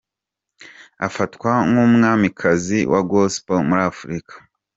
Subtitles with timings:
[1.07, 4.33] Afatwa nk'umwamikazi wa Gospel muri Afrika.